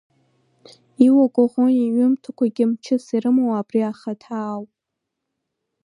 Иуа 1.05 1.25
Коӷониа 1.35 1.85
иҩымҭақәагьы 1.85 2.65
мчыс 2.71 3.05
ирымоу 3.15 3.51
абри 3.59 3.81
ахаҭа 3.89 4.37
ауп! 4.51 4.71